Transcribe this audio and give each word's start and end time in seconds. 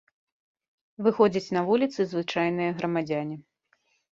Выходзяць 1.09 1.53
на 1.57 1.61
вуліцы 1.67 1.99
звычайныя 2.15 2.71
грамадзяне. 2.81 3.35